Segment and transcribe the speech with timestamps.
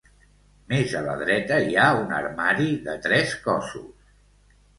[0.71, 4.19] Més a la dreta hi ha un armari de tres cossos.